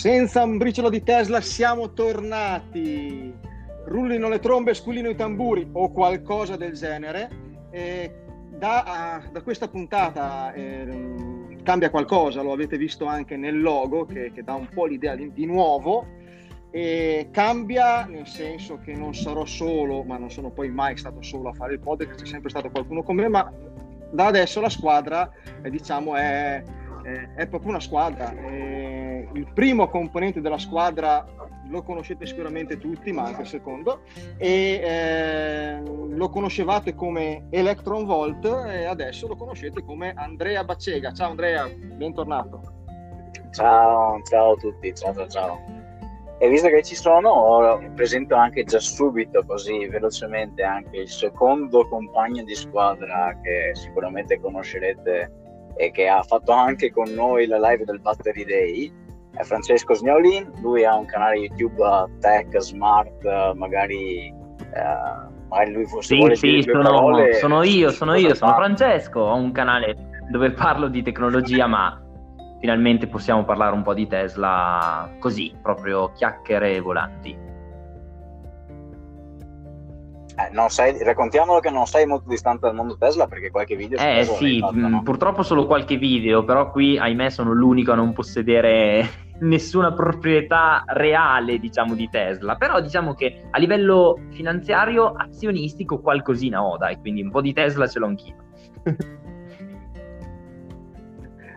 [0.00, 3.34] Senza un briciolo di Tesla siamo tornati.
[3.84, 7.28] Rullino le trombe, squillino i tamburi o qualcosa del genere.
[7.70, 8.10] Eh,
[8.48, 14.42] da, da, questa puntata eh, cambia qualcosa, lo avete visto anche nel logo che, che
[14.42, 16.06] dà un po' l'idea di, di nuovo.
[16.70, 21.50] E cambia nel senso che non sarò solo, ma non sono poi mai stato solo
[21.50, 23.52] a fare il podcast, c'è sempre stato qualcuno con me, ma
[24.12, 25.30] da adesso la squadra
[25.60, 26.62] eh, diciamo è,
[27.02, 28.32] è, è, proprio una squadra.
[28.34, 31.24] Eh, il primo componente della squadra
[31.68, 34.00] lo conoscete sicuramente tutti, ma anche il secondo,
[34.36, 41.12] e eh, lo conoscevate come Electron Volt e adesso lo conoscete come Andrea Baccega.
[41.12, 42.78] Ciao Andrea, bentornato.
[43.52, 45.78] Ciao, ciao a tutti, ciao ciao ciao.
[46.42, 52.42] E visto che ci sono, presento anche già subito, così velocemente, anche il secondo compagno
[52.44, 55.32] di squadra che sicuramente conoscerete
[55.76, 58.92] e che ha fatto anche con noi la live del Battery Day,
[59.32, 60.50] è Francesco Sgnolin.
[60.60, 61.82] Lui ha un canale YouTube
[62.20, 64.34] tech, smart, magari, eh,
[65.48, 69.52] magari lui fosse sì, sì, sono, parole, sono io, sono io, sono Francesco, ho un
[69.52, 69.96] canale
[70.30, 72.00] dove parlo di tecnologia, ma
[72.60, 77.48] finalmente possiamo parlare un po' di Tesla così, proprio chiacchiere volanti.
[80.36, 84.24] Eh, sei, raccontiamolo che non sei molto distante dal mondo Tesla perché qualche video eh
[84.24, 85.02] sì fatto, mh, no?
[85.02, 89.06] purtroppo solo qualche video però qui ahimè sono l'unico a non possedere
[89.40, 96.76] nessuna proprietà reale diciamo di Tesla però diciamo che a livello finanziario azionistico qualcosina ho
[96.76, 98.36] dai quindi un po' di Tesla ce l'ho anch'io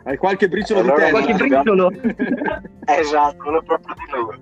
[0.05, 1.21] Hai qualche briciolo allora, di Tesla?
[1.21, 1.91] Qualche briciolo?
[2.85, 4.37] esatto, volevo proprio dirlo.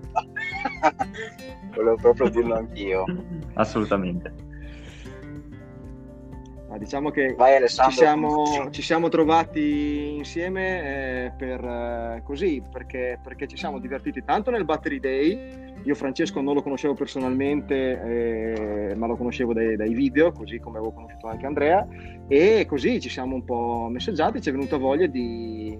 [1.75, 3.05] volevo proprio dirlo anch'io.
[3.53, 4.33] Assolutamente.
[6.71, 7.35] Ma diciamo che
[7.67, 14.23] ci siamo, ci siamo, trovati insieme eh, per, eh, così, perché, perché, ci siamo divertiti
[14.23, 15.73] tanto nel Battery Day.
[15.83, 20.77] Io Francesco non lo conoscevo personalmente, eh, ma lo conoscevo dai, dai, video, così come
[20.77, 21.85] avevo conosciuto anche Andrea.
[22.29, 25.77] E così ci siamo un po' messaggiati, ci è venuta voglia di,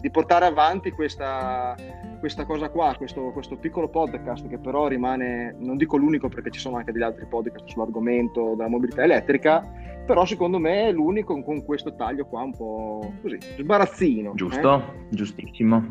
[0.00, 1.76] di portare avanti questa,
[2.22, 6.60] questa cosa qua, questo, questo, piccolo podcast che però rimane, non dico l'unico perché ci
[6.60, 9.68] sono anche degli altri podcast sull'argomento della mobilità elettrica,
[10.06, 14.34] però secondo me è l'unico con questo taglio qua un po' così, sbarazzino.
[14.34, 15.06] Giusto, eh?
[15.08, 15.88] giustissimo.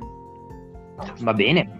[1.19, 1.79] Va bene.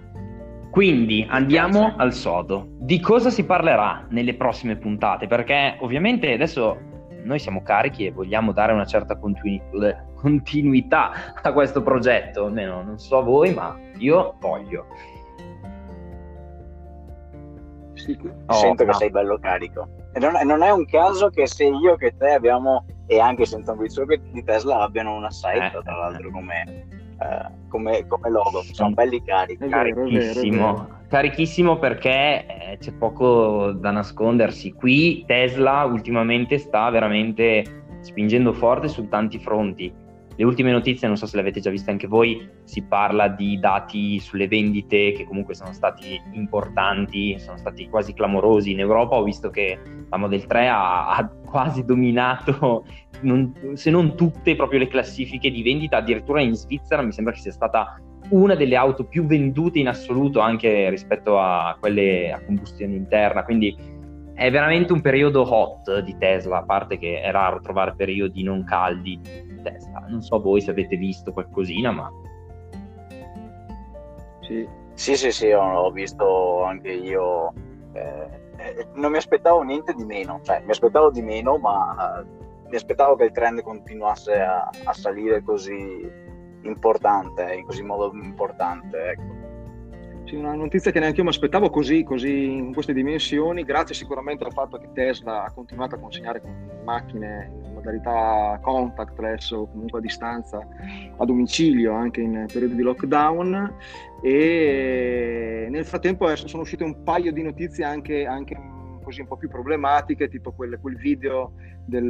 [0.70, 2.72] Quindi andiamo al sodo.
[2.78, 5.28] Di cosa si parlerà nelle prossime puntate?
[5.28, 6.78] Perché ovviamente adesso
[7.24, 9.62] noi siamo carichi e vogliamo dare una certa continu-
[10.16, 14.86] continuità a questo progetto, almeno non so voi, ma io voglio.
[17.94, 18.18] Sì,
[18.48, 18.92] oh, sento no.
[18.92, 19.88] che sei bello carico.
[20.14, 23.72] E non, non, è un caso che se io che te abbiamo, e anche senza
[23.72, 26.32] un briciolo di Tesla, abbiano una site, eh, tra l'altro, eh.
[26.32, 28.62] come, eh, come, come, logo.
[28.72, 29.68] Sono belli carichi.
[29.68, 31.00] Carichissimo.
[31.12, 34.72] Carichissimo perché eh, c'è poco da nascondersi.
[34.72, 39.94] Qui Tesla ultimamente sta veramente spingendo forte su tanti fronti
[40.42, 43.60] le ultime notizie, non so se le avete già viste anche voi, si parla di
[43.60, 49.18] dati sulle vendite che comunque sono stati importanti, sono stati quasi clamorosi in Europa.
[49.18, 49.78] Ho visto che
[50.10, 52.86] la Model 3 ha, ha quasi dominato,
[53.22, 55.98] non, se non tutte, proprio le classifiche di vendita.
[55.98, 60.40] Addirittura in Svizzera mi sembra che sia stata una delle auto più vendute in assoluto
[60.40, 63.44] anche rispetto a quelle a combustione interna.
[63.44, 63.76] Quindi
[64.34, 68.64] è veramente un periodo hot di Tesla, a parte che è raro trovare periodi non
[68.64, 70.06] caldi di Tesla.
[70.08, 72.10] Non so voi se avete visto qualcosina, ma...
[74.42, 77.54] Sì, sì, sì, sì ho, visto anche io.
[77.94, 82.26] Eh, eh, non mi aspettavo niente di meno, cioè mi aspettavo di meno, ma eh,
[82.70, 86.30] mi aspettavo che il trend continuasse a, a salire così
[86.64, 88.98] importante, in così modo importante.
[88.98, 89.40] Ecco.
[90.26, 94.44] Sì, una notizia che neanche io mi aspettavo così, così in queste dimensioni, grazie sicuramente
[94.44, 96.42] al fatto che Tesla ha continuato a consegnare
[96.86, 100.66] macchine in modalità contactless o comunque a distanza
[101.18, 103.76] a domicilio anche in periodi di lockdown
[104.22, 108.56] e nel frattempo sono uscite un paio di notizie anche, anche
[109.02, 111.54] così un po' più problematiche, tipo quel, quel video
[111.86, 112.08] del,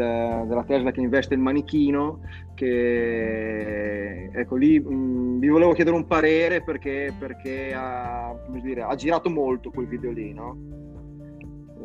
[0.47, 2.21] della Tesla che investe il manichino,
[2.53, 9.29] che ecco lì mh, vi volevo chiedere un parere perché, perché ha, dire, ha, girato
[9.29, 10.57] molto quel video lì, no?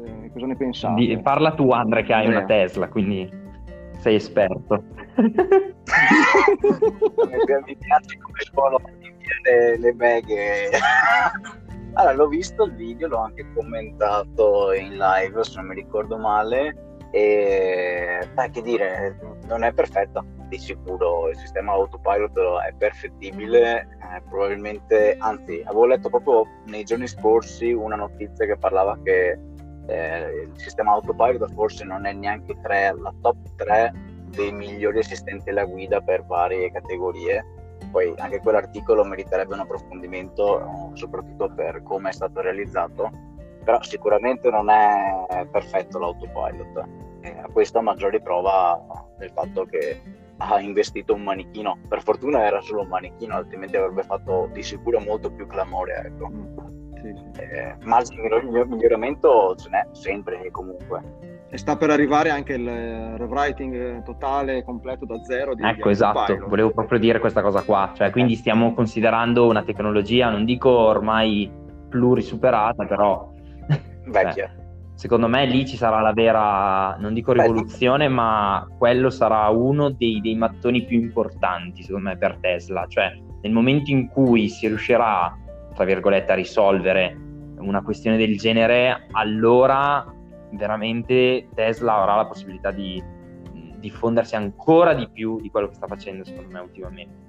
[0.05, 1.00] Eh, cosa ne pensate?
[1.00, 3.29] Di, parla tu Andrea che hai una Tesla, quindi
[3.99, 4.82] sei esperto.
[7.67, 8.79] mi piace come suono
[9.44, 10.70] le, le beghe
[11.97, 16.99] allora, l'ho visto il video, l'ho anche commentato in live, se non mi ricordo male.
[17.11, 20.25] E beh, che dire, non è perfetta.
[20.49, 22.39] di sicuro il sistema autopilot
[22.69, 28.99] è perfettibile, eh, probabilmente, anzi, avevo letto proprio nei giorni scorsi una notizia che parlava
[29.03, 29.39] che
[29.87, 33.93] eh, il sistema autopilot forse non è neanche tre, la top 3
[34.31, 37.45] dei migliori assistenti alla guida per varie categorie.
[37.90, 43.11] Poi anche quell'articolo meriterebbe un approfondimento, soprattutto per come è stato realizzato,
[43.64, 46.88] però sicuramente non è perfetto l'autopilot.
[47.20, 48.81] E a questa maggiore prova
[49.19, 50.00] del fatto che
[50.38, 51.78] ha investito un manichino.
[51.88, 56.02] Per fortuna era solo un manichino, altrimenti avrebbe fatto di sicuro molto più clamore.
[56.05, 56.66] Ecco.
[57.01, 57.41] Sì, sì.
[57.41, 61.37] Eh, margine di miglioramento ce n'è sempre comunque.
[61.49, 62.69] E sta per arrivare anche il
[63.17, 65.55] rewriting totale, completo da zero.
[65.55, 66.49] Di ecco, esatto, Pilot.
[66.49, 67.93] volevo proprio dire questa cosa qua.
[67.95, 71.51] Cioè, quindi stiamo considerando una tecnologia, non dico ormai
[71.89, 73.31] plurisuperata, però...
[74.07, 74.49] Vecchia.
[74.49, 74.65] Cioè,
[74.97, 78.15] secondo me lì ci sarà la vera, non dico rivoluzione, Beh.
[78.15, 82.87] ma quello sarà uno dei, dei, mattoni più importanti, secondo me, per Tesla.
[82.89, 85.37] Cioè, nel momento in cui si riuscirà,
[85.76, 87.14] tra virgolette, a risolvere
[87.58, 90.12] una questione del genere, allora
[90.52, 93.02] veramente Tesla avrà la possibilità di
[93.78, 97.25] diffondersi ancora di più di quello che sta facendo, secondo me, ultimamente.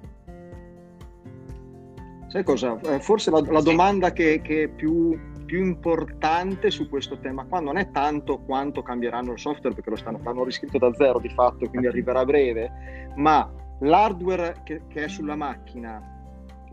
[2.29, 2.79] Sai cosa?
[2.85, 7.77] Eh, forse la, la domanda che, che più più importante su questo tema qua non
[7.77, 11.69] è tanto quanto cambieranno il software perché lo stanno, l'hanno riscritto da zero di fatto
[11.69, 12.69] quindi arriverà a breve,
[13.15, 13.49] ma
[13.79, 16.16] l'hardware che, che è sulla macchina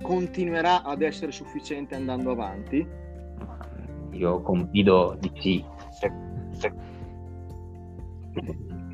[0.03, 2.87] continuerà ad essere sufficiente andando avanti?
[4.13, 5.65] Io confido di sì.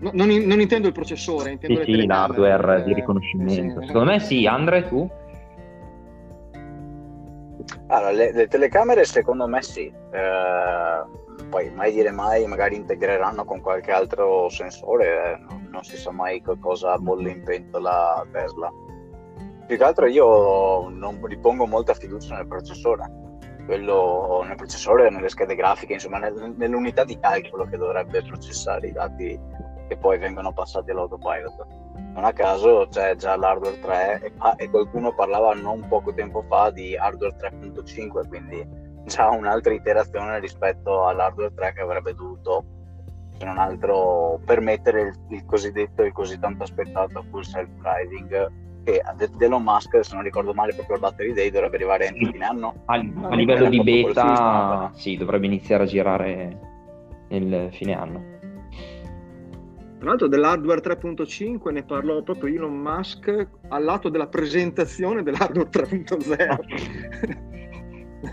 [0.01, 3.81] No, non, non, intendo il processore, intendo sì, sì, l'hardware eh, di riconoscimento.
[3.81, 5.11] Sì, Secondo me sì, Andre, tu?
[7.89, 11.05] Allora, le, le, telecamere secondo me sì, eh,
[11.51, 16.11] poi mai dire mai, magari integreranno con qualche altro sensore, eh, non, non, si sa
[16.11, 18.73] mai cosa bolle in pentola Tesla.
[19.71, 23.09] Più che altro io non ripongo molta fiducia nel processore,
[23.67, 28.93] quello nel processore, nelle schede grafiche, insomma nel, nell'unità di calcolo che dovrebbe processare i
[28.93, 29.41] dati
[29.87, 31.67] che poi vengono passati all'autopilot.
[32.15, 36.71] Non a caso c'è già l'hardware 3 e, e, qualcuno parlava non poco tempo fa
[36.71, 38.69] di hardware 3.5 quindi
[39.05, 42.65] già un'altra iterazione rispetto all'hardware 3 che avrebbe dovuto
[43.39, 47.45] se non altro permettere il, il cosiddetto e così tanto aspettato full
[48.85, 51.77] self driving che ad Elon Musk se non ricordo male proprio il battery day dovrebbe
[51.77, 52.83] arrivare entro fine anno.
[52.87, 56.59] A, a livello di beta sì dovrebbe iniziare a girare
[57.29, 58.39] nel fine anno.
[59.99, 67.49] Tra l'altro dell'hardware 3.5 ne parlò proprio Elon Musk al lato della presentazione dell'hardware 3.0.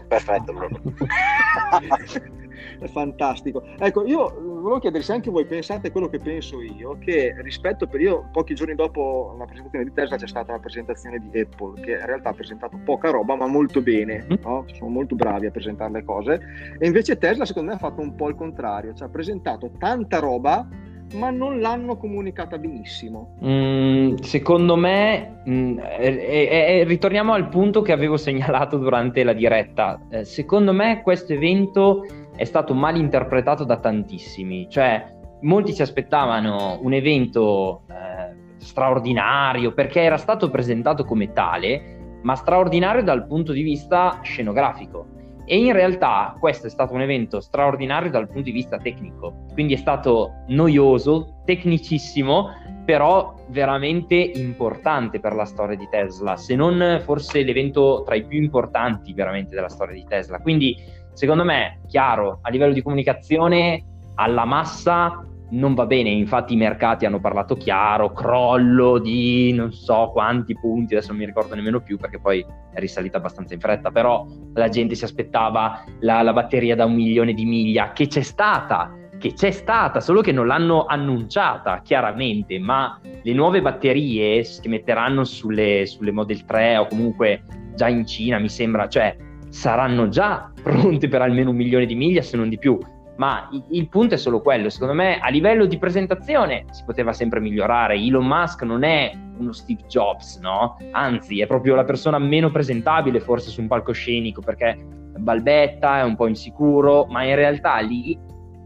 [0.08, 0.54] Perfetto,
[2.80, 3.64] È fantastico.
[3.78, 8.02] Ecco, io volevo chiedere se anche voi pensate quello che penso io, che rispetto per
[8.02, 11.92] io, pochi giorni dopo la presentazione di Tesla c'è stata la presentazione di Apple, che
[11.92, 14.36] in realtà ha presentato poca roba, ma molto bene, mm.
[14.44, 14.66] no?
[14.74, 16.42] sono molto bravi a presentare le cose,
[16.78, 20.20] e invece Tesla secondo me ha fatto un po' il contrario, cioè ha presentato tanta
[20.20, 20.68] roba
[21.14, 23.38] ma non l'hanno comunicata benissimo.
[23.44, 30.00] Mm, secondo me, mm, eh, eh, ritorniamo al punto che avevo segnalato durante la diretta.
[30.10, 32.06] Eh, secondo me questo evento
[32.38, 40.02] è stato mal interpretato da tantissimi, cioè molti si aspettavano un evento eh, straordinario perché
[40.02, 45.16] era stato presentato come tale, ma straordinario dal punto di vista scenografico.
[45.50, 49.74] E in realtà questo è stato un evento straordinario dal punto di vista tecnico, quindi
[49.74, 52.50] è stato noioso, tecnicissimo,
[52.84, 58.42] però veramente importante per la storia di Tesla, se non forse l'evento tra i più
[58.42, 60.40] importanti veramente della storia di Tesla.
[60.40, 60.78] Quindi
[61.18, 63.84] secondo me, chiaro, a livello di comunicazione
[64.14, 70.12] alla massa non va bene, infatti i mercati hanno parlato chiaro, crollo di non so
[70.14, 73.90] quanti punti, adesso non mi ricordo nemmeno più perché poi è risalita abbastanza in fretta,
[73.90, 78.22] però la gente si aspettava la, la batteria da un milione di miglia, che c'è
[78.22, 84.68] stata, che c'è stata, solo che non l'hanno annunciata chiaramente, ma le nuove batterie si
[84.68, 87.42] metteranno sulle, sulle Model 3 o comunque
[87.74, 92.22] già in Cina, mi sembra, cioè saranno già pronte per almeno un milione di miglia,
[92.22, 92.78] se non di più
[93.18, 94.70] ma il punto è solo quello.
[94.70, 97.96] Secondo me, a livello di presentazione si poteva sempre migliorare.
[97.96, 100.78] Elon Musk non è uno Steve Jobs, no?
[100.92, 104.78] Anzi, è proprio la persona meno presentabile forse su un palcoscenico perché
[105.18, 108.18] balbetta, è un po' insicuro, ma in realtà lì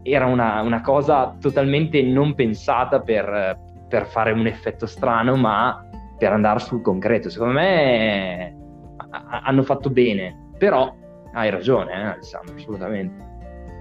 [0.02, 3.58] era una, una cosa totalmente non pensata per,
[3.88, 5.82] per, fare un effetto strano, ma
[6.18, 7.30] per andare sul concreto.
[7.30, 8.54] Secondo me
[9.44, 10.94] hanno fatto bene, però
[11.32, 13.30] hai ragione, eh, Alessandro, assolutamente.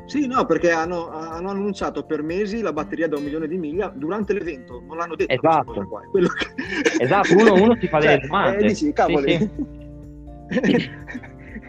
[0.08, 3.94] Sì, no, perché hanno, hanno, annunciato per mesi la batteria da un milione di miglia
[3.94, 5.32] durante l'evento, non l'hanno detto.
[5.32, 7.04] Esatto, che...
[7.04, 8.58] esatto uno, uno si fa delle cioè, domande.
[8.58, 9.52] Eh, dici, cavoli,
[10.50, 10.90] sì, sì.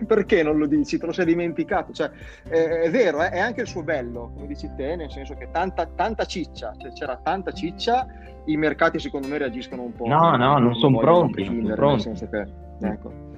[0.08, 0.96] perché non lo dici?
[0.96, 1.92] Te lo sei dimenticato?
[1.92, 2.10] Cioè,
[2.48, 5.50] è, è vero, eh, è anche il suo bello, come dici te, nel senso che
[5.52, 8.06] tanta, tanta ciccia, cioè c'era tanta ciccia,
[8.46, 10.06] i mercati secondo me reagiscono un po'.
[10.06, 12.08] No, no, non, sono pronti, non sono pronti.
[12.08, 13.30] Nel senso che, ecco.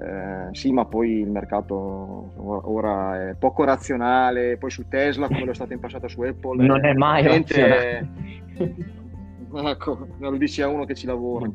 [0.00, 5.52] Eh, sì, ma poi il mercato ora è poco razionale, poi su Tesla come lo
[5.52, 6.64] è stato in passato su Apple.
[6.64, 8.08] Non è, è mai razionale.
[9.54, 11.48] ecco, lo dici a uno che ci lavora,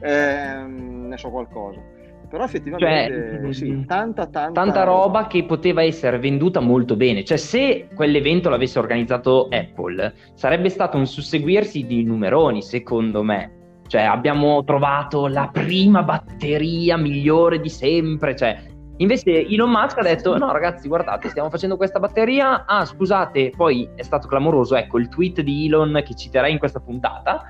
[0.00, 1.80] eh, ne so qualcosa.
[2.28, 7.24] Però effettivamente cioè, sì, tanta, tanta, tanta roba che poteva essere venduta molto bene.
[7.24, 13.60] Cioè, se quell'evento l'avesse organizzato Apple, sarebbe stato un susseguirsi di numeroni, secondo me
[13.92, 18.34] cioè, abbiamo trovato la prima batteria migliore di sempre.
[18.34, 18.58] Cioè,
[18.96, 22.64] invece Elon Musk ha detto: No, ragazzi, guardate, stiamo facendo questa batteria.
[22.64, 24.76] Ah, scusate, poi è stato clamoroso.
[24.76, 27.44] Ecco il tweet di Elon che citerei in questa puntata.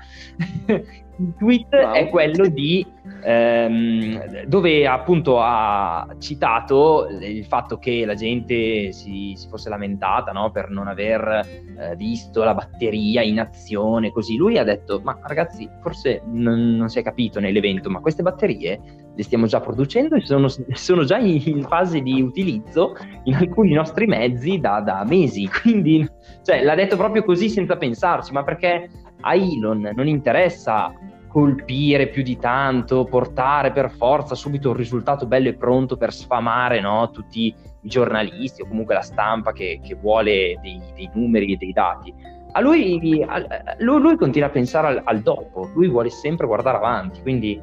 [1.23, 1.93] il tweet wow.
[1.93, 2.85] è quello di
[3.23, 10.51] ehm, dove appunto ha citato il fatto che la gente si, si fosse lamentata no,
[10.51, 11.41] per non aver
[11.79, 16.89] eh, visto la batteria in azione così lui ha detto ma ragazzi forse non, non
[16.89, 18.79] si è capito nell'evento ma queste batterie
[19.15, 23.73] le stiamo già producendo e sono, sono già in, in, fase di utilizzo in alcuni
[23.73, 26.07] nostri mezzi da, da mesi quindi
[26.43, 28.89] cioè, l'ha detto proprio così senza pensarci ma perché
[29.23, 30.93] a Elon non interessa
[31.27, 36.79] colpire più di tanto, portare per forza subito un risultato bello e pronto per sfamare
[36.79, 37.09] no?
[37.09, 41.73] tutti i giornalisti o comunque la stampa che, che vuole dei, dei, numeri e dei
[41.73, 42.13] dati.
[42.51, 43.43] A lui, a,
[43.79, 47.59] lui, lui, continua a pensare al, al, dopo, lui vuole sempre guardare avanti, quindi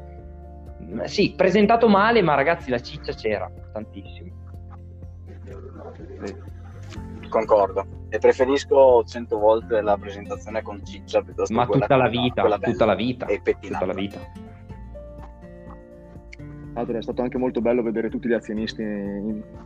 [1.04, 4.30] sì, presentato male, ma ragazzi la ciccia c'era tantissimo.
[7.28, 7.99] Concordo.
[8.12, 12.94] E preferisco 100 volte la presentazione con ciccia piuttosto Ma tutta la vita, tutta la
[12.96, 13.26] vita.
[13.26, 14.18] Tutta la vita.
[16.74, 18.84] Altro è stato anche molto bello vedere tutti gli azionisti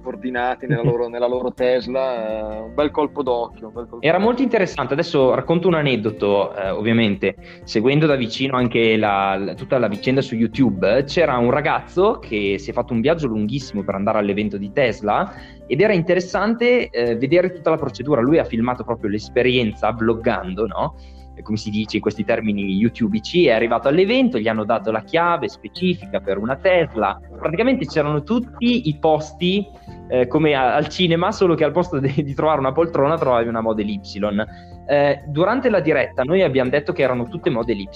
[0.02, 3.70] ordinati nella loro, nella loro Tesla, eh, un bel colpo d'occhio.
[3.70, 8.96] Bel colpo Era molto interessante, adesso racconto un aneddoto, eh, ovviamente, seguendo da vicino anche
[8.96, 13.00] la, la, tutta la vicenda su YouTube, c'era un ragazzo che si è fatto un
[13.00, 15.34] viaggio lunghissimo per andare all'evento di Tesla
[15.66, 20.94] ed era interessante eh, vedere tutta la procedura, lui ha filmato proprio l'esperienza vloggando, no?
[21.42, 25.48] Come si dice in questi termini youtubici, è arrivato all'evento, gli hanno dato la chiave
[25.48, 29.66] specifica per una Tesla, praticamente c'erano tutti i posti
[30.08, 33.48] eh, come a, al cinema, solo che al posto de- di trovare una poltrona trovavi
[33.48, 34.00] una Model Y.
[34.86, 37.88] Eh, durante la diretta noi abbiamo detto che erano tutte Model Y,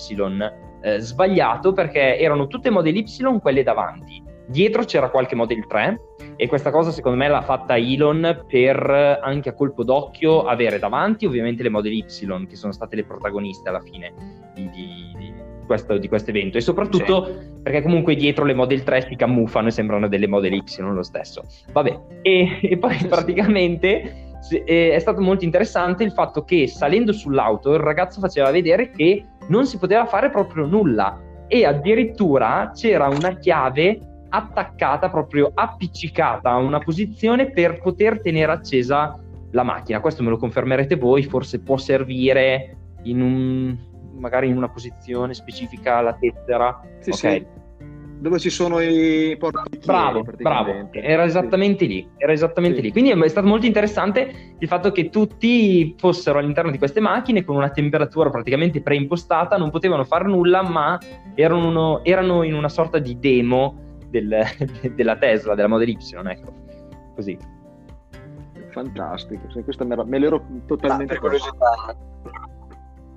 [0.81, 6.01] eh, sbagliato perché erano tutte Model Y quelle davanti, dietro c'era qualche Model 3
[6.41, 11.27] e questa cosa secondo me l'ha fatta Elon per anche a colpo d'occhio avere davanti
[11.27, 12.05] ovviamente le Model Y
[12.47, 14.13] che sono state le protagoniste alla fine
[14.55, 15.35] di, di, di
[15.67, 16.57] questo, di questo evento.
[16.57, 17.33] E soprattutto sì.
[17.61, 21.43] perché comunque dietro le Model 3 si camuffano e sembrano delle Model Y lo stesso.
[21.73, 24.27] Vabbè e, e poi praticamente
[24.65, 29.67] è stato molto interessante il fatto che salendo sull'auto il ragazzo faceva vedere che non
[29.67, 31.21] si poteva fare proprio nulla.
[31.49, 33.99] E addirittura c'era una chiave
[34.29, 39.19] attaccata, proprio appiccicata a una posizione per poter tenere accesa
[39.53, 40.01] la macchina.
[40.01, 43.77] Questo me lo confermerete voi, forse può servire in un,
[44.19, 46.81] magari in una posizione specifica la tessera.
[47.01, 47.39] Sì, okay.
[47.39, 47.57] sì.
[48.21, 51.91] Dove ci sono i porti Bravo, bravo, era esattamente sì.
[51.91, 52.91] lì, era esattamente lì.
[52.91, 57.55] Quindi è stato molto interessante il fatto che tutti fossero all'interno di queste macchine con
[57.55, 60.99] una temperatura praticamente preimpostata, non potevano fare nulla, ma
[61.37, 64.45] erano, erano in una sorta di demo del,
[64.95, 66.53] della Tesla, della Model Y, ecco,
[67.15, 67.39] così.
[68.71, 71.15] Fantastico, questa me, me l'ero totalmente...
[71.15, 71.97] Ah, per curiosità,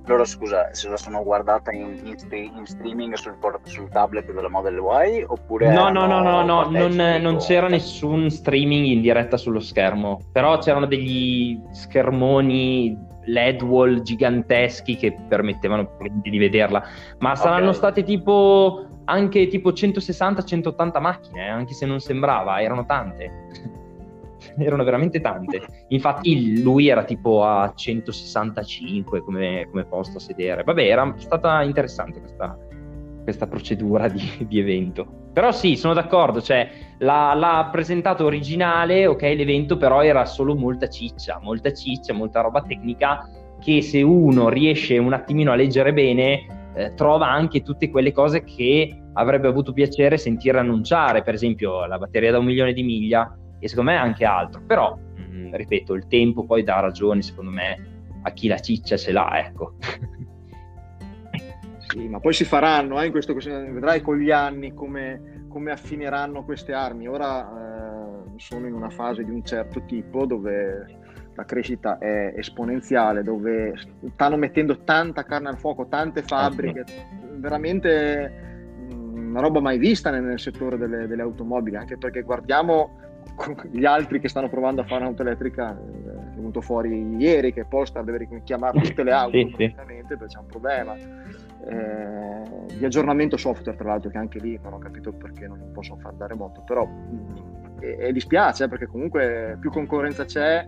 [0.05, 4.75] loro scusa, se la sono guardata in, in, in streaming sul, sul, tablet della Model
[4.75, 5.71] Y oppure...
[5.71, 10.57] No, no, no, no, no non, non, c'era nessun streaming in diretta sullo schermo, però
[10.57, 16.83] c'erano degli schermoni LED wall giganteschi che permettevano di vederla,
[17.19, 17.75] ma saranno okay.
[17.75, 23.79] state tipo anche tipo 160-180 macchine, eh, anche se non sembrava, erano tante.
[24.57, 25.61] erano veramente tante.
[25.89, 30.63] Infatti lui era tipo a 165 come, come posto a sedere.
[30.63, 32.57] Vabbè, era stata interessante questa,
[33.23, 35.19] questa procedura di, di, evento.
[35.33, 40.89] Però sì, sono d'accordo, cioè l'ha, l'ha, presentato originale, ok, l'evento però era solo molta
[40.89, 43.29] ciccia, molta ciccia, molta roba tecnica
[43.61, 48.43] che se uno riesce un attimino a leggere bene eh, trova anche tutte quelle cose
[48.43, 53.37] che avrebbe avuto piacere sentire annunciare, per esempio la batteria da un milione di miglia
[53.59, 57.51] e secondo me anche altro, però mh, mm, ripeto, il tempo poi dà ragione, secondo
[57.51, 57.89] me,
[58.23, 59.75] a chi la ciccia ce l'ha, ecco.
[61.91, 66.45] Sì, ma poi si faranno, eh, in questo, vedrai con gli anni come, come affineranno
[66.45, 67.05] queste armi.
[67.09, 71.00] Ora eh, sono in una fase di un certo tipo dove
[71.41, 73.73] la crescita è esponenziale, dove
[74.13, 76.85] stanno mettendo tanta carne al fuoco, tante fabbriche,
[77.35, 78.49] veramente
[78.91, 82.99] una roba mai vista nel, nel settore delle, delle, automobili, anche perché guardiamo
[83.71, 87.65] gli altri che stanno provando a fare un'auto elettrica, eh, è venuto fuori ieri che
[87.65, 89.73] Polestar deve chiamare tutte le auto sì, sì.
[89.75, 90.95] perché c'è un problema.
[90.95, 95.99] Eh, di aggiornamento software, tra l'altro, che anche lì non ho capito perché non possono
[95.99, 100.65] fare da remoto, però mh, e, e dispiace eh, perché comunque più concorrenza c'è,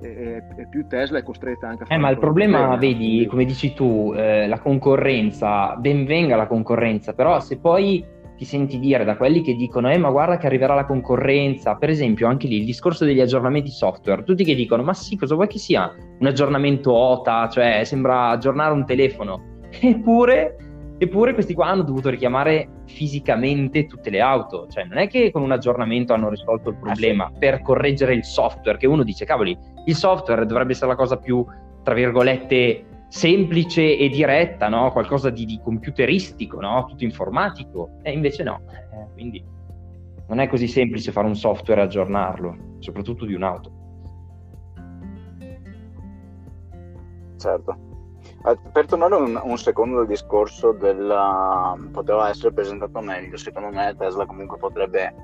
[0.00, 1.98] e, e, più Tesla è costretta anche a fare.
[1.98, 7.12] Eh, ma il problema, vedi, come dici tu, eh, la concorrenza, ben venga la concorrenza,
[7.12, 8.04] però se poi
[8.36, 11.88] ti senti dire da quelli che dicono, eh, ma guarda che arriverà la concorrenza, per
[11.88, 15.48] esempio, anche lì il discorso degli aggiornamenti software, tutti che dicono, ma sì, cosa vuoi
[15.48, 20.56] che sia un aggiornamento OTA, cioè sembra aggiornare un telefono, eppure
[20.98, 25.42] Eppure questi qua hanno dovuto richiamare fisicamente tutte le auto, cioè non è che con
[25.42, 29.94] un aggiornamento hanno risolto il problema per correggere il software, che uno dice cavoli, il
[29.94, 31.44] software dovrebbe essere la cosa più,
[31.82, 34.90] tra virgolette, semplice e diretta, no?
[34.90, 36.86] qualcosa di, di, computeristico, no?
[36.88, 39.44] tutto informatico, e invece no, eh, quindi
[40.28, 43.70] non è così semplice fare un software e aggiornarlo, soprattutto di un'auto.
[47.36, 47.85] Certo.
[48.46, 53.94] Eh, per tornare un, un secondo al discorso del poteva essere presentato meglio, secondo me
[53.98, 55.14] Tesla comunque potrebbe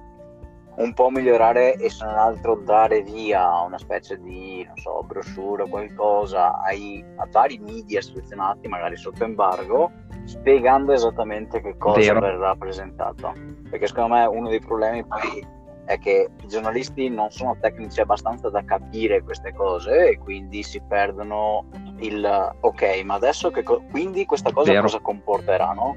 [0.74, 5.64] un po' migliorare e se non altro dare via una specie di non so, brochure
[5.64, 9.90] o qualcosa ai, a vari media selezionati magari sotto embargo
[10.24, 12.20] spiegando esattamente che cosa Vero.
[12.20, 13.32] verrà presentato
[13.68, 15.46] perché secondo me uno dei problemi poi
[15.92, 20.80] è che i giornalisti non sono tecnici abbastanza da capire queste cose e quindi si
[20.86, 21.66] perdono
[21.98, 24.82] il ok, ma adesso che co- quindi questa cosa Vero.
[24.82, 25.96] cosa comporterà, no?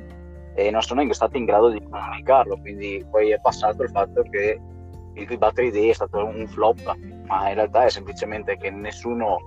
[0.53, 4.59] E non sono stati in grado di comunicarlo, quindi poi è passato il fatto che
[5.13, 9.37] il Battery Day è stato un flop, ma in realtà è semplicemente che nessuno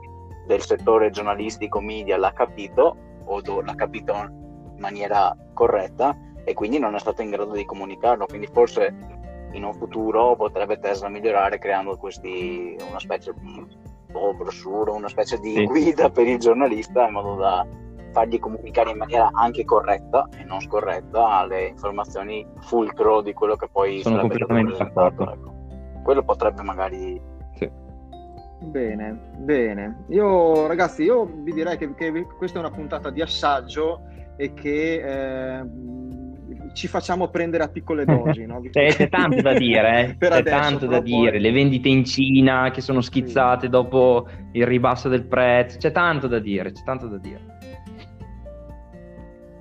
[0.47, 6.95] del settore giornalistico media l'ha capito o l'ha capito in maniera corretta e quindi non
[6.95, 8.95] è stato in grado di comunicarlo, quindi forse
[9.53, 13.67] in un futuro potrebbe Tesla migliorare creando questi, una specie di
[14.13, 15.65] oh, brochure, una specie di sì.
[15.65, 17.67] guida per il giornalista in modo da
[18.13, 23.69] fargli comunicare in maniera anche corretta e non scorretta le informazioni fulcro di quello che
[23.71, 25.55] poi sono completamente d'accordo ecco.
[26.03, 27.21] quello potrebbe magari
[27.55, 27.71] sì.
[28.61, 34.01] bene bene io ragazzi io vi direi che, che questa è una puntata di assaggio
[34.37, 35.65] e che eh,
[36.73, 38.47] ci facciamo prendere a piccole dosi.
[38.47, 38.61] No?
[38.71, 40.17] c'è, c'è, tanto da dire, eh?
[40.19, 41.39] c'è adesso, tanto da dire.
[41.39, 43.69] Le vendite in Cina che sono schizzate sì.
[43.69, 47.57] dopo il ribasso del prezzo, c'è tanto da dire, c'è tanto da dire.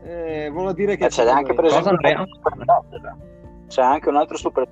[0.04, 1.06] Eh, volevo dire che...
[1.06, 1.98] Eh, c'è anche per esempio
[3.68, 4.66] c'è anche un altro super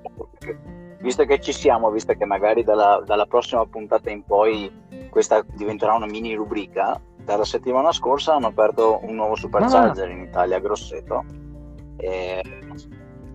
[1.00, 4.72] visto che ci siamo, visto che magari dalla, dalla prossima puntata in poi
[5.10, 10.12] questa diventerà una mini rubrica, dalla settimana scorsa hanno aperto un nuovo supercharger ah.
[10.12, 11.24] in Italia, Grosseto
[11.98, 12.42] eh,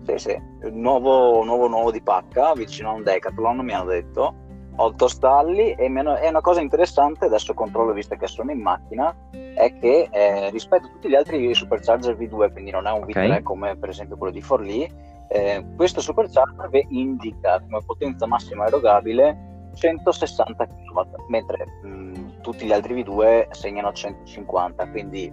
[0.05, 0.41] sì, sì.
[0.71, 4.35] Nuovo, nuovo, nuovo di pacca vicino a un Decathlon mi hanno detto
[4.75, 9.77] 8 stalli e è una cosa interessante adesso controllo visto che sono in macchina è
[9.77, 13.41] che eh, rispetto a tutti gli altri supercharger V2 quindi non è un V3 okay.
[13.43, 14.89] come per esempio quello di Forlì
[15.27, 23.03] eh, questo supercharger indica come potenza massima erogabile 160 kW mentre mh, tutti gli altri
[23.03, 25.31] V2 segnano 150 quindi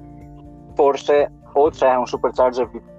[0.74, 2.97] forse o c'è un supercharger V2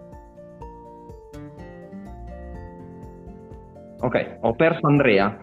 [4.02, 5.38] Ok, ho perso Andrea.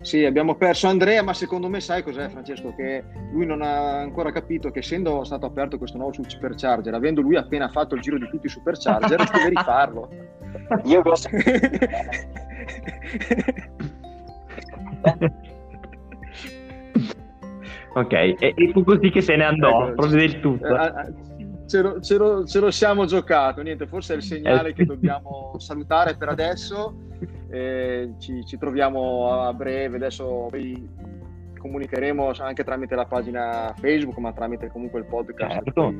[0.00, 2.72] sì, abbiamo perso Andrea, ma secondo me sai cos'è Francesco?
[2.74, 7.36] Che lui non ha ancora capito che essendo stato aperto questo nuovo supercharger, avendo lui
[7.36, 10.08] appena fatto il giro di tutti i supercharger, deve rifarlo.
[10.84, 11.28] Io lo so.
[17.94, 20.66] ok, e, e fu così che se ne andò, ecco, proprio del tutto.
[20.66, 21.14] Eh,
[21.66, 23.62] ce lo, ce, lo, ce lo, siamo giocato.
[23.62, 26.94] Niente, forse è il segnale che dobbiamo salutare per adesso.
[27.50, 29.96] Eh, ci, ci, troviamo a breve.
[29.96, 30.88] Adesso poi
[31.58, 35.52] comunicheremo anche tramite la pagina Facebook, ma tramite comunque il podcast.
[35.52, 35.94] Certo.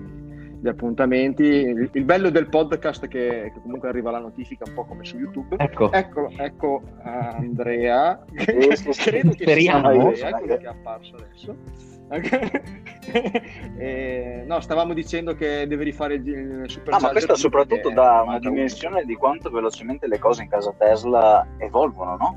[0.60, 1.42] Gli appuntamenti.
[1.42, 5.04] Il, il, bello del podcast è che, che, comunque arriva la notifica un po' come
[5.04, 5.56] su YouTube.
[5.58, 8.24] Ecco, ecco, ecco Andrea.
[8.32, 10.14] Credo che Speriamo.
[10.14, 11.95] sia Andrea, ecco che è apparso adesso.
[13.78, 18.38] eh, no, stavamo dicendo che deve rifare il super Ah, ma questo soprattutto dà una
[18.38, 22.36] dimensione di quanto velocemente le cose in casa Tesla evolvono, no?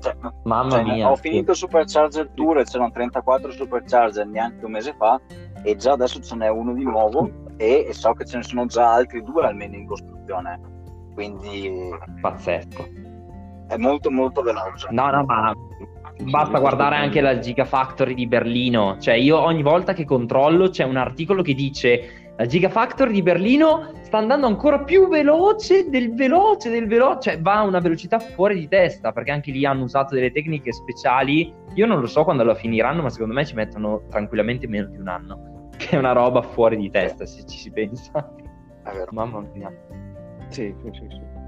[0.00, 1.10] Cioè, Mamma cioè, mia.
[1.10, 5.20] Ho finito il Supercharger Tour e c'erano 34 Supercharger neanche un mese fa
[5.62, 8.66] e già adesso ce n'è uno di nuovo e, e so che ce ne sono
[8.66, 10.60] già altri due almeno in costruzione.
[11.14, 11.90] Quindi...
[12.20, 12.84] Pazzesco.
[13.68, 14.88] È molto molto veloce.
[14.90, 15.54] No, no, ma
[16.30, 18.96] basta guardare anche la Gigafactory di Berlino.
[18.98, 23.92] Cioè, io ogni volta che controllo c'è un articolo che dice la Gigafactory di Berlino
[24.02, 28.58] sta andando ancora più veloce del veloce del veloce, cioè va a una velocità fuori
[28.58, 31.52] di testa, perché anche lì hanno usato delle tecniche speciali.
[31.74, 34.96] Io non lo so quando la finiranno, ma secondo me ci mettono tranquillamente meno di
[34.96, 38.32] un anno, che è una roba fuori di testa se ci si pensa.
[39.10, 39.70] Mamma mia.
[40.48, 41.06] Sì, sì, sì.
[41.08, 41.41] sì.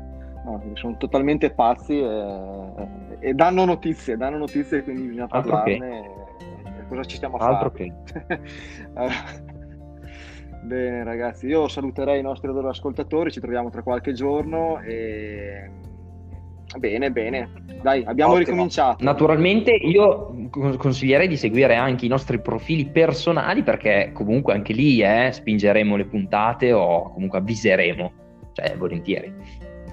[0.45, 6.23] No, sono totalmente pazzi e, e, danno notizie, danno notizie, quindi bisogna parlarne.
[6.89, 7.93] Cosa ci stiamo a Altro fare?
[8.29, 9.53] Che.
[10.65, 15.71] Bene ragazzi, io saluterei i nostri ascoltatori, ci troviamo tra qualche giorno e...
[16.79, 17.51] Bene, bene,
[17.83, 18.51] dai, abbiamo Ottimo.
[18.51, 19.05] ricominciato.
[19.05, 25.31] Naturalmente io consiglierei di seguire anche i nostri profili personali perché comunque anche lì eh,
[25.31, 28.13] spingeremo le puntate o comunque avviseremo,
[28.55, 29.33] cioè volentieri,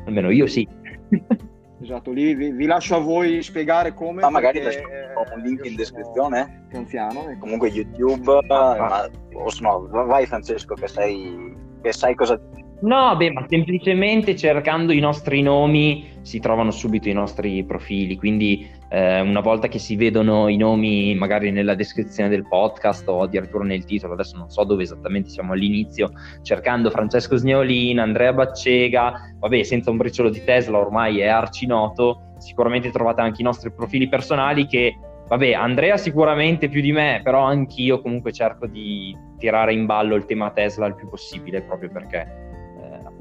[0.06, 0.68] almeno io sì.
[1.82, 4.22] Esatto, lì vi, vi, lascio a voi spiegare come.
[4.22, 4.82] Ma magari perché,
[5.16, 6.68] lascio un link in descrizione.
[6.74, 7.28] Anziano.
[7.28, 7.40] Ecco.
[7.40, 12.40] Comunque YouTube, ah, ma, o no, vai Francesco che sai, che sai cosa
[12.82, 18.68] No, beh, ma semplicemente cercando i nostri nomi si trovano subito i nostri profili, quindi
[18.92, 23.64] eh, una volta che si vedono i nomi magari nella descrizione del podcast o addirittura
[23.64, 29.64] nel titolo, adesso non so dove esattamente siamo all'inizio, cercando Francesco Sneolin, Andrea Baccega, vabbè,
[29.64, 34.68] senza un briciolo di Tesla ormai è arcinoto, sicuramente trovate anche i nostri profili personali
[34.68, 40.16] che, vabbè, Andrea sicuramente più di me, però anch'io comunque cerco di tirare in ballo
[40.16, 42.50] il tema Tesla il più possibile proprio perché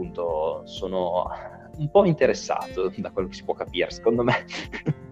[0.00, 1.30] appunto sono
[1.76, 4.34] un po' interessato da quello che si può capire, secondo me.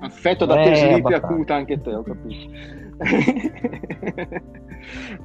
[0.00, 2.88] Affetto da teslipe acuta anche te, ho capito.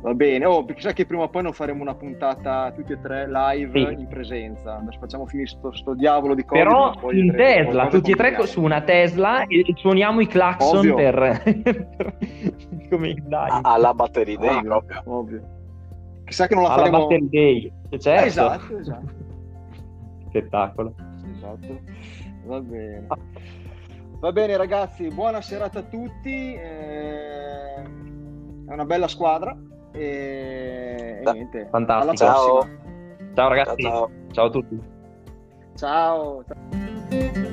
[0.02, 3.30] Va bene, oh, sa che prima o poi non faremo una puntata tutti e tre
[3.30, 4.02] live sì.
[4.02, 4.78] in presenza.
[4.78, 6.62] Adesso facciamo finire sto, diavolo di cose.
[6.62, 10.96] Però in Tesla, tutti e tre su una Tesla e suoniamo i clacson ovvio.
[10.96, 11.44] per...
[12.90, 13.60] come dai.
[13.62, 15.02] Alla batteria day ah, proprio.
[15.06, 15.42] Ovvio.
[16.26, 17.00] Chissà che non la Alla faremo...
[17.00, 17.72] batteria day.
[17.98, 18.26] Certo.
[18.26, 19.14] Esatto, esatto.
[20.28, 20.94] Spettacolo.
[21.34, 21.80] Esatto.
[22.46, 23.08] Va bene.
[24.20, 26.54] Va bene ragazzi, buona serata a tutti.
[26.54, 29.56] Eh, è una bella squadra.
[29.92, 31.68] E, e niente.
[31.70, 32.16] Fantastico.
[32.16, 32.68] Ciao.
[33.34, 33.82] Ciao ragazzi.
[33.82, 34.12] Ciao, ciao.
[34.32, 34.82] ciao a tutti.
[35.76, 36.44] ciao.
[36.46, 37.45] ciao.